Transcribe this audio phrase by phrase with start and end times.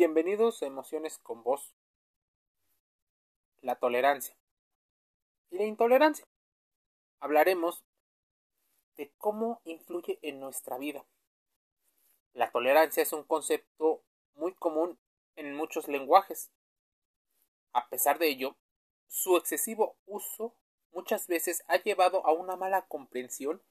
[0.00, 1.74] Bienvenidos a Emociones con Vos.
[3.60, 4.34] La tolerancia
[5.50, 6.26] y la intolerancia.
[7.18, 7.84] Hablaremos
[8.96, 11.04] de cómo influye en nuestra vida.
[12.32, 14.02] La tolerancia es un concepto
[14.32, 14.98] muy común
[15.36, 16.50] en muchos lenguajes.
[17.74, 18.56] A pesar de ello,
[19.06, 20.56] su excesivo uso
[20.92, 23.62] muchas veces ha llevado a una mala comprensión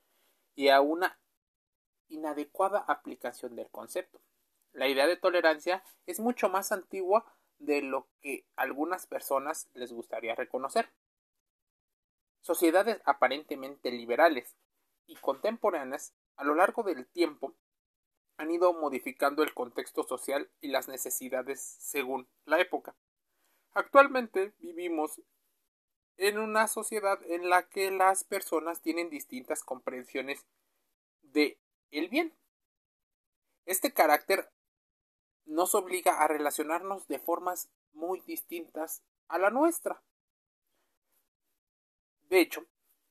[0.53, 1.19] y a una
[2.07, 4.21] inadecuada aplicación del concepto.
[4.73, 7.25] La idea de tolerancia es mucho más antigua
[7.57, 10.89] de lo que algunas personas les gustaría reconocer.
[12.41, 14.55] Sociedades aparentemente liberales
[15.05, 17.55] y contemporáneas a lo largo del tiempo
[18.37, 22.95] han ido modificando el contexto social y las necesidades según la época.
[23.73, 25.21] Actualmente vivimos
[26.15, 30.45] en una sociedad en la que las personas tienen distintas comprensiones
[31.21, 31.59] de
[31.91, 32.33] el bien.
[33.65, 34.49] Este carácter
[35.49, 40.01] nos obliga a relacionarnos de formas muy distintas a la nuestra.
[42.29, 42.65] De hecho,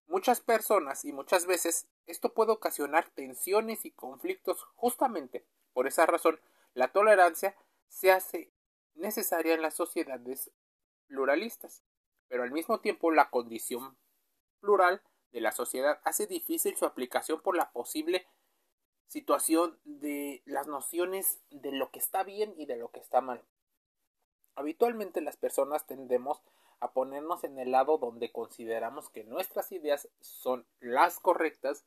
[0.06, 6.40] muchas personas y muchas veces esto puede ocasionar tensiones y conflictos justamente por esa razón
[6.74, 7.56] la tolerancia
[7.88, 8.52] se hace
[8.94, 10.52] necesaria en las sociedades
[11.08, 11.82] pluralistas,
[12.28, 13.98] pero al mismo tiempo la condición
[14.60, 18.26] plural de la sociedad hace difícil su aplicación por la posible
[19.08, 23.42] situación de las nociones de lo que está bien y de lo que está mal.
[24.54, 26.42] Habitualmente las personas tendemos
[26.80, 31.84] a ponernos en el lado donde consideramos que nuestras ideas son las correctas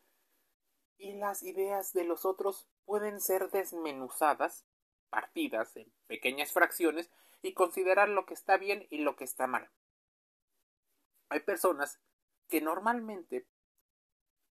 [0.97, 4.65] y las ideas de los otros pueden ser desmenuzadas,
[5.09, 7.09] partidas en pequeñas fracciones
[7.41, 9.69] y considerar lo que está bien y lo que está mal.
[11.29, 11.99] Hay personas
[12.47, 13.47] que normalmente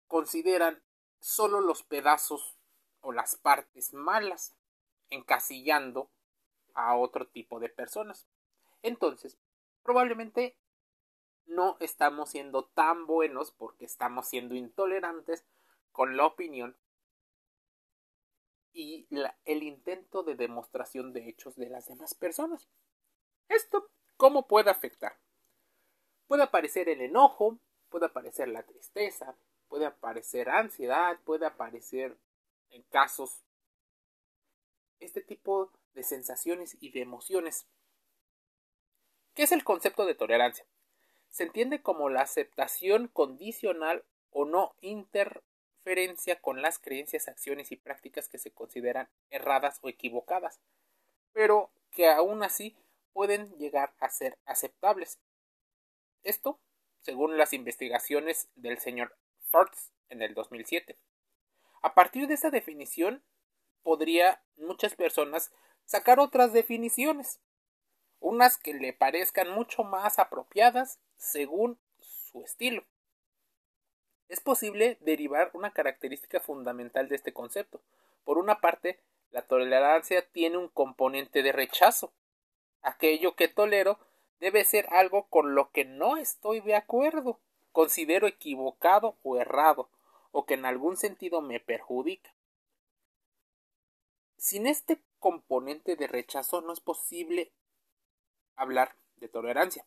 [0.07, 0.83] consideran
[1.25, 2.55] solo los pedazos
[3.01, 4.55] o las partes malas,
[5.09, 6.11] encasillando
[6.75, 8.27] a otro tipo de personas.
[8.83, 9.35] Entonces,
[9.81, 10.55] probablemente
[11.47, 15.43] no estamos siendo tan buenos porque estamos siendo intolerantes
[15.91, 16.77] con la opinión
[18.71, 19.07] y
[19.45, 22.69] el intento de demostración de hechos de las demás personas.
[23.49, 25.17] ¿Esto cómo puede afectar?
[26.27, 27.57] Puede aparecer el enojo,
[27.89, 29.35] puede aparecer la tristeza,
[29.67, 32.17] puede aparecer ansiedad, puede aparecer
[32.69, 33.43] en casos
[34.99, 37.67] este tipo de sensaciones y de emociones.
[39.33, 40.65] ¿Qué es el concepto de tolerancia?
[41.29, 48.29] Se entiende como la aceptación condicional o no interferencia con las creencias, acciones y prácticas
[48.29, 50.59] que se consideran erradas o equivocadas,
[51.33, 52.75] pero que aún así
[53.13, 55.19] pueden llegar a ser aceptables.
[56.23, 56.59] Esto,
[57.01, 59.15] según las investigaciones del señor
[60.09, 60.97] En el 2007.
[61.81, 63.23] A partir de esa definición,
[63.83, 65.53] podría muchas personas
[65.85, 67.39] sacar otras definiciones,
[68.19, 72.83] unas que le parezcan mucho más apropiadas según su estilo.
[74.27, 77.81] Es posible derivar una característica fundamental de este concepto.
[78.25, 78.99] Por una parte,
[79.31, 82.11] la tolerancia tiene un componente de rechazo.
[82.81, 83.99] Aquello que tolero
[84.41, 87.39] debe ser algo con lo que no estoy de acuerdo,
[87.75, 89.89] considero equivocado o errado,
[90.31, 92.33] o que en algún sentido me perjudica.
[94.37, 97.51] Sin este componente de rechazo no es posible
[98.55, 99.85] hablar de tolerancia,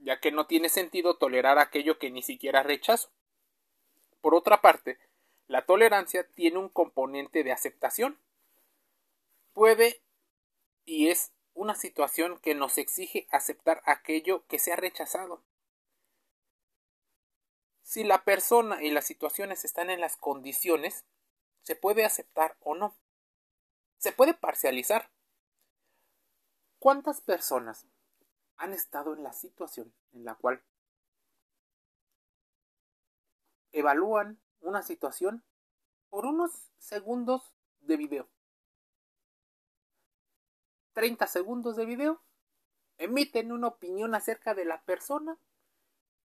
[0.00, 3.08] ya que no tiene sentido tolerar aquello que ni siquiera rechazo.
[4.20, 4.98] Por otra parte,
[5.46, 8.18] la tolerancia tiene un componente de aceptación.
[9.52, 10.02] Puede
[10.84, 15.44] y es una situación que nos exige aceptar aquello que se ha rechazado
[17.86, 21.04] si la persona y las situaciones están en las condiciones,
[21.62, 22.96] se puede aceptar o no.
[23.96, 25.08] Se puede parcializar.
[26.80, 27.86] ¿Cuántas personas
[28.56, 30.64] han estado en la situación en la cual
[33.70, 35.44] evalúan una situación
[36.10, 38.28] por unos segundos de video?
[40.94, 42.20] 30 segundos de video,
[42.98, 45.38] emiten una opinión acerca de la persona,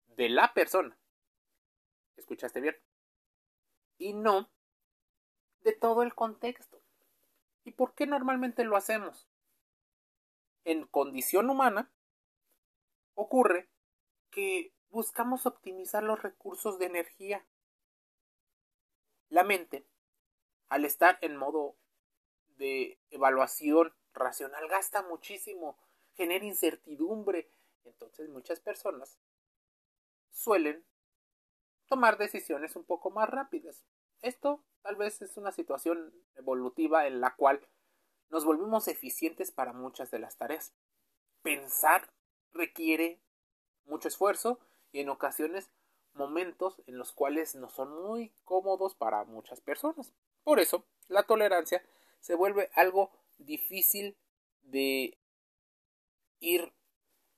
[0.05, 0.97] de la persona,
[2.19, 2.75] ¿Escuchaste bien?
[3.97, 4.49] Y no
[5.61, 6.81] de todo el contexto.
[7.63, 9.27] ¿Y por qué normalmente lo hacemos?
[10.65, 11.91] En condición humana
[13.15, 13.69] ocurre
[14.31, 17.45] que buscamos optimizar los recursos de energía.
[19.29, 19.85] La mente,
[20.67, 21.77] al estar en modo
[22.57, 25.77] de evaluación racional, gasta muchísimo,
[26.15, 27.49] genera incertidumbre.
[27.85, 29.17] Entonces muchas personas
[30.31, 30.85] suelen
[31.89, 33.83] tomar decisiones un poco más rápidas.
[34.21, 37.67] Esto tal vez es una situación evolutiva en la cual
[38.29, 40.73] nos volvemos eficientes para muchas de las tareas.
[41.41, 42.09] Pensar
[42.53, 43.19] requiere
[43.85, 44.59] mucho esfuerzo
[44.91, 45.69] y en ocasiones
[46.13, 50.13] momentos en los cuales no son muy cómodos para muchas personas.
[50.43, 51.83] Por eso, la tolerancia
[52.19, 54.17] se vuelve algo difícil
[54.61, 55.17] de
[56.39, 56.71] ir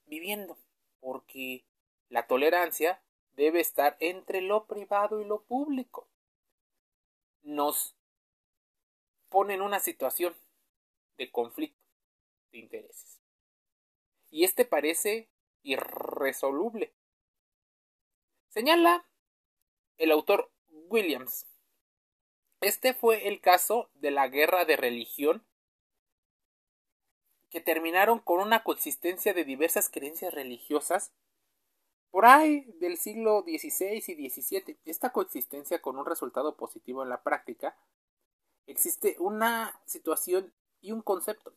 [0.06, 0.58] viviendo,
[1.00, 1.64] porque
[2.08, 3.02] la tolerancia
[3.34, 6.08] debe estar entre lo privado y lo público.
[7.42, 7.96] Nos
[9.28, 10.36] pone en una situación
[11.16, 11.80] de conflicto
[12.50, 13.20] de intereses.
[14.30, 15.28] Y este parece
[15.62, 16.94] irresoluble.
[18.48, 19.06] Señala
[19.96, 21.46] el autor Williams.
[22.60, 25.44] Este fue el caso de la guerra de religión
[27.50, 31.12] que terminaron con una coexistencia de diversas creencias religiosas
[32.12, 34.76] por ahí del siglo XVI y XVII.
[34.84, 37.74] Esta coexistencia con un resultado positivo en la práctica
[38.66, 41.54] existe una situación y un concepto,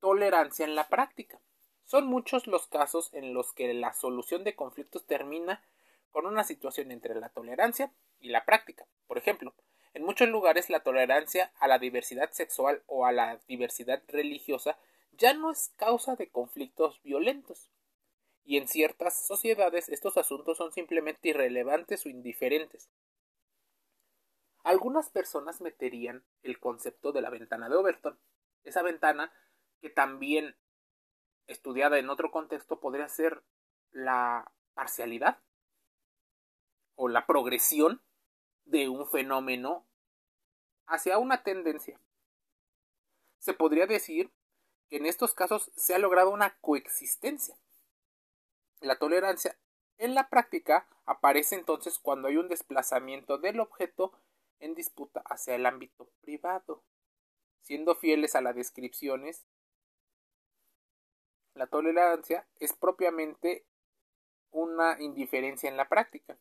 [0.00, 1.40] tolerancia en la práctica.
[1.84, 5.62] Son muchos los casos en los que la solución de conflictos termina
[6.10, 8.88] con una situación entre la tolerancia y la práctica.
[9.06, 9.54] Por ejemplo,
[9.94, 14.76] en muchos lugares la tolerancia a la diversidad sexual o a la diversidad religiosa
[15.12, 17.70] ya no es causa de conflictos violentos.
[18.44, 22.90] Y en ciertas sociedades estos asuntos son simplemente irrelevantes o indiferentes.
[24.64, 28.18] Algunas personas meterían el concepto de la ventana de Overton.
[28.64, 29.32] Esa ventana
[29.80, 30.56] que también
[31.46, 33.42] estudiada en otro contexto podría ser
[33.90, 35.38] la parcialidad
[36.94, 38.00] o la progresión
[38.64, 39.84] de un fenómeno
[40.86, 41.98] hacia una tendencia.
[43.38, 44.30] Se podría decir
[44.88, 47.56] que en estos casos se ha logrado una coexistencia.
[48.82, 49.56] La tolerancia
[49.98, 54.12] en la práctica aparece entonces cuando hay un desplazamiento del objeto
[54.58, 56.82] en disputa hacia el ámbito privado.
[57.60, 59.46] Siendo fieles a las descripciones,
[61.54, 63.64] la tolerancia es propiamente
[64.50, 66.36] una indiferencia en la práctica.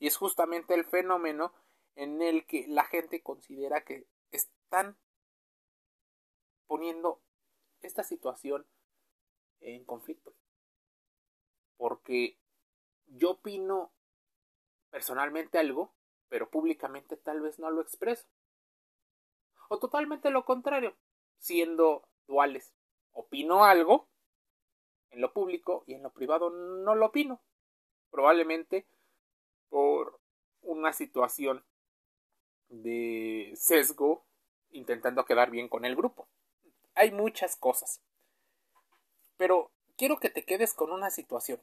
[0.00, 1.54] Y es justamente el fenómeno
[1.94, 4.98] en el que la gente considera que están
[6.66, 7.22] poniendo
[7.80, 8.66] esta situación
[9.60, 10.34] en conflicto.
[11.78, 12.36] Porque
[13.06, 13.90] yo opino
[14.90, 15.94] personalmente algo
[16.28, 18.26] pero públicamente tal vez no lo expreso.
[19.68, 20.96] O totalmente lo contrario,
[21.38, 22.74] siendo duales.
[23.12, 24.08] Opino algo
[25.10, 27.42] en lo público y en lo privado no lo opino.
[28.10, 28.86] Probablemente
[29.68, 30.20] por
[30.62, 31.64] una situación
[32.68, 34.24] de sesgo
[34.70, 36.28] intentando quedar bien con el grupo.
[36.94, 38.02] Hay muchas cosas.
[39.36, 41.60] Pero quiero que te quedes con una situación.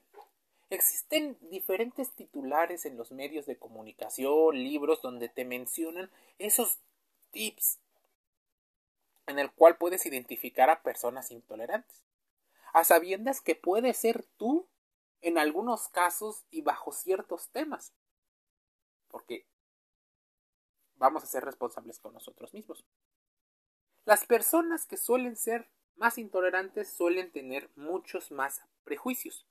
[0.70, 6.80] Existen diferentes titulares en los medios de comunicación, libros donde te mencionan esos
[7.32, 7.80] tips
[9.26, 12.04] en el cual puedes identificar a personas intolerantes,
[12.74, 14.68] a sabiendas que puede ser tú
[15.22, 17.94] en algunos casos y bajo ciertos temas,
[19.08, 19.48] porque
[20.98, 22.86] vamos a ser responsables con nosotros mismos.
[24.04, 29.48] Las personas que suelen ser más intolerantes suelen tener muchos más prejuicios.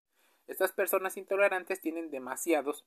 [0.46, 2.84] Estas personas intolerantes tienen demasiados.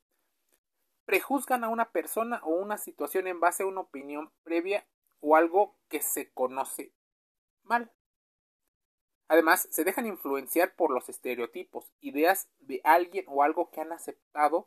[1.05, 4.85] Prejuzgan a una persona o una situación en base a una opinión previa
[5.19, 6.93] o algo que se conoce
[7.63, 7.91] mal.
[9.29, 14.65] Además, se dejan influenciar por los estereotipos, ideas de alguien o algo que han aceptado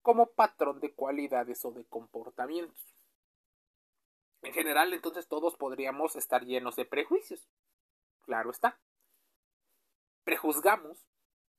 [0.00, 2.96] como patrón de cualidades o de comportamientos.
[4.42, 7.46] En general, entonces todos podríamos estar llenos de prejuicios.
[8.30, 8.78] Claro está.
[10.22, 11.04] Prejuzgamos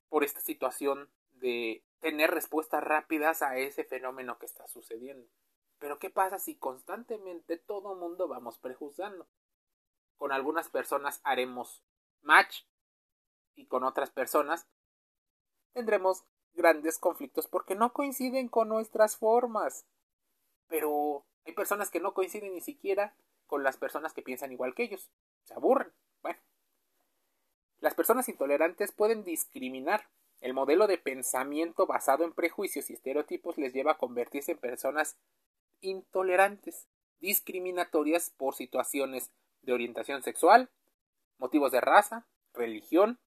[0.07, 5.29] por esta situación de tener respuestas rápidas a ese fenómeno que está sucediendo.
[5.79, 9.27] Pero ¿qué pasa si constantemente todo mundo vamos prejuzgando?
[10.15, 11.83] Con algunas personas haremos
[12.21, 12.63] match
[13.55, 14.65] y con otras personas
[15.73, 16.23] tendremos
[16.53, 19.85] grandes conflictos porque no coinciden con nuestras formas.
[20.69, 23.13] Pero hay personas que no coinciden ni siquiera
[23.45, 25.11] con las personas que piensan igual que ellos.
[25.43, 25.91] Se aburren.
[27.81, 30.07] Las personas intolerantes pueden discriminar.
[30.39, 35.17] El modelo de pensamiento basado en prejuicios y estereotipos les lleva a convertirse en personas
[35.81, 36.87] intolerantes,
[37.19, 40.69] discriminatorias por situaciones de orientación sexual,
[41.37, 43.19] motivos de raza, religión,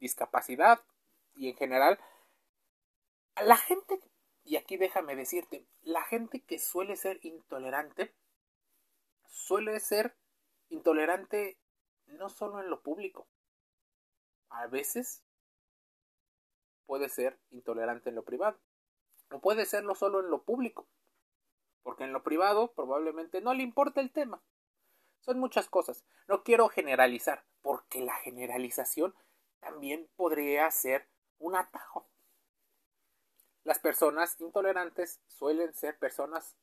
[0.00, 0.80] discapacidad
[1.34, 1.98] y en general
[3.42, 4.00] la gente,
[4.44, 8.14] y aquí déjame decirte, la gente que suele ser intolerante
[9.28, 10.14] suele ser
[10.68, 11.58] intolerante
[12.06, 13.26] no solo en lo público,
[14.52, 15.22] a veces
[16.86, 18.58] puede ser intolerante en lo privado.
[19.30, 20.86] O puede serlo solo en lo público.
[21.82, 24.42] Porque en lo privado probablemente no le importa el tema.
[25.20, 26.04] Son muchas cosas.
[26.28, 29.14] No quiero generalizar, porque la generalización
[29.60, 32.08] también podría ser un atajo.
[33.64, 36.56] Las personas intolerantes suelen ser personas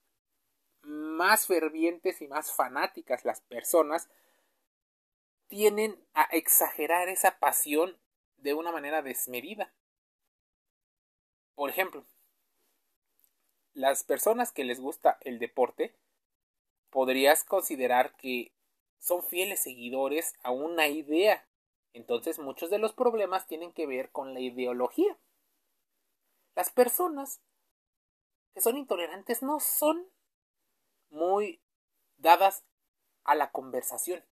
[0.82, 3.24] más fervientes y más fanáticas.
[3.26, 4.10] Las personas
[5.50, 8.00] tienen a exagerar esa pasión
[8.38, 9.74] de una manera desmedida.
[11.56, 12.06] Por ejemplo,
[13.74, 15.96] las personas que les gusta el deporte,
[16.90, 18.54] podrías considerar que
[19.00, 21.48] son fieles seguidores a una idea.
[21.94, 25.18] Entonces muchos de los problemas tienen que ver con la ideología.
[26.56, 27.42] Las personas
[28.54, 30.08] que son intolerantes no son
[31.10, 31.62] muy
[32.18, 32.64] dadas
[33.24, 34.24] a la conversación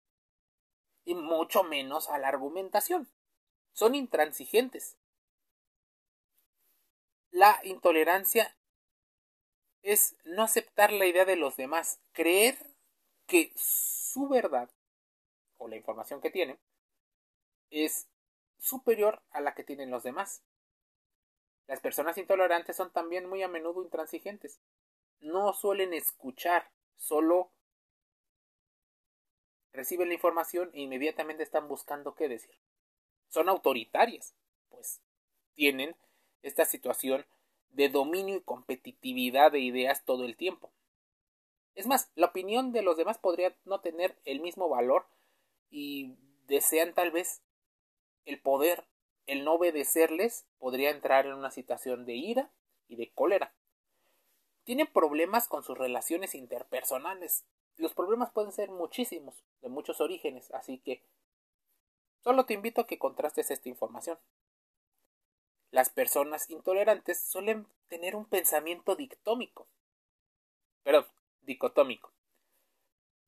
[1.07, 3.09] y mucho menos a la argumentación.
[3.71, 4.97] Son intransigentes.
[7.31, 8.57] La intolerancia
[9.83, 12.57] es no aceptar la idea de los demás, creer
[13.25, 14.69] que su verdad
[15.55, 16.59] o la información que tiene
[17.69, 18.09] es
[18.57, 20.43] superior a la que tienen los demás.
[21.67, 24.59] Las personas intolerantes son también muy a menudo intransigentes.
[25.21, 27.53] No suelen escuchar, solo
[29.77, 32.55] reciben la información e inmediatamente están buscando qué decir.
[33.29, 34.35] Son autoritarias,
[34.69, 35.01] pues
[35.53, 35.95] tienen
[36.41, 37.25] esta situación
[37.69, 40.71] de dominio y competitividad de ideas todo el tiempo.
[41.75, 45.05] Es más, la opinión de los demás podría no tener el mismo valor
[45.69, 46.15] y
[46.47, 47.43] desean tal vez
[48.25, 48.87] el poder,
[49.27, 52.51] el no obedecerles podría entrar en una situación de ira
[52.87, 53.53] y de cólera.
[54.63, 57.45] Tienen problemas con sus relaciones interpersonales.
[57.77, 61.03] Los problemas pueden ser muchísimos, de muchos orígenes, así que
[62.23, 64.19] solo te invito a que contrastes esta información.
[65.69, 69.67] Las personas intolerantes suelen tener un pensamiento dictómico.
[70.83, 71.05] Perdón,
[71.41, 72.11] dicotómico.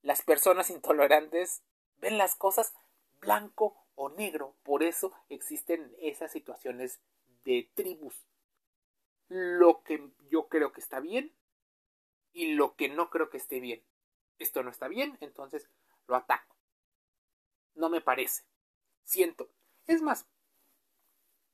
[0.02, 1.62] Las personas intolerantes
[1.98, 2.74] ven las cosas
[3.20, 7.00] blanco o negro, por eso existen esas situaciones
[7.44, 8.16] de tribus.
[9.28, 11.36] Lo que yo creo que está bien
[12.32, 13.84] y lo que no creo que esté bien.
[14.40, 15.70] Esto no está bien, entonces
[16.08, 16.56] lo ataco.
[17.76, 18.44] No me parece.
[19.04, 19.50] Siento.
[19.86, 20.26] Es más,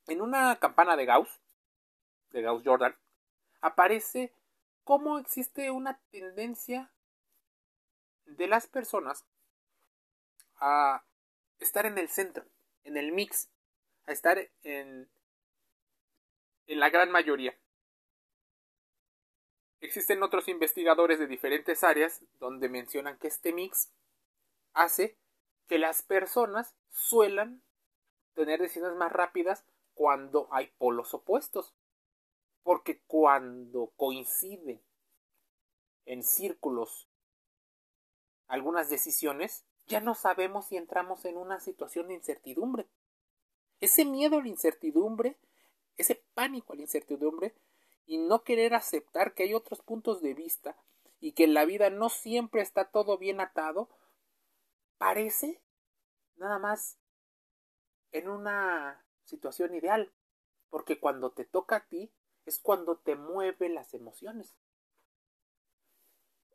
[0.07, 1.41] en una campana de Gauss,
[2.31, 2.95] de Gauss Jordan,
[3.61, 4.31] aparece
[4.83, 6.91] cómo existe una tendencia
[8.25, 9.25] de las personas
[10.57, 11.03] a
[11.59, 12.45] estar en el centro,
[12.83, 13.49] en el mix,
[14.05, 15.09] a estar en,
[16.67, 17.57] en la gran mayoría.
[19.85, 23.91] Existen otros investigadores de diferentes áreas donde mencionan que este mix
[24.73, 25.15] hace
[25.67, 27.61] que las personas suelan
[28.33, 29.63] tener decisiones más rápidas
[29.93, 31.75] cuando hay polos opuestos.
[32.63, 34.81] Porque cuando coinciden
[36.07, 37.07] en círculos
[38.47, 42.87] algunas decisiones, ya no sabemos si entramos en una situación de incertidumbre.
[43.81, 45.37] Ese miedo a la incertidumbre,
[45.95, 47.53] ese pánico a la incertidumbre
[48.05, 50.77] y no querer aceptar que hay otros puntos de vista
[51.19, 53.89] y que en la vida no siempre está todo bien atado,
[54.97, 55.61] parece
[56.35, 56.97] nada más
[58.11, 60.13] en una situación ideal,
[60.69, 62.11] porque cuando te toca a ti
[62.45, 64.55] es cuando te mueven las emociones.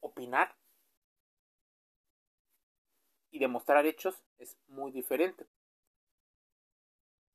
[0.00, 0.56] Opinar
[3.30, 5.46] y demostrar hechos es muy diferente.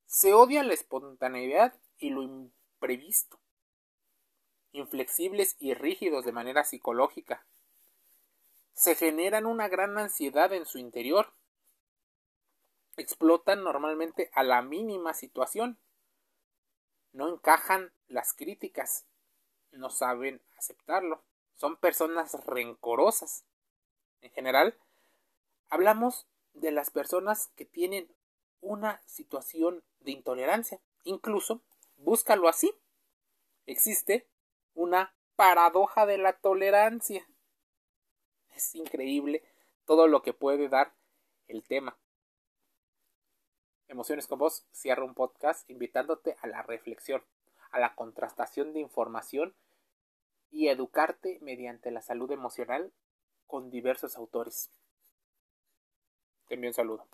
[0.06, 3.38] Se odia la espontaneidad y lo imprevisto,
[4.76, 7.44] inflexibles y rígidos de manera psicológica.
[8.74, 11.32] Se generan una gran ansiedad en su interior.
[12.96, 15.78] Explotan normalmente a la mínima situación.
[17.12, 19.06] No encajan las críticas.
[19.72, 21.22] No saben aceptarlo.
[21.56, 23.44] Son personas rencorosas.
[24.20, 24.76] En general,
[25.70, 28.08] hablamos de las personas que tienen
[28.60, 30.80] una situación de intolerancia.
[31.04, 31.62] Incluso,
[31.96, 32.74] búscalo así.
[33.66, 34.26] Existe
[34.76, 37.26] una paradoja de la tolerancia.
[38.54, 39.42] Es increíble
[39.84, 40.94] todo lo que puede dar
[41.48, 41.98] el tema.
[43.88, 47.22] Emociones con vos cierra un podcast invitándote a la reflexión,
[47.70, 49.54] a la contrastación de información
[50.50, 52.92] y educarte mediante la salud emocional
[53.46, 54.70] con diversos autores.
[56.48, 57.04] Te envío un saludo.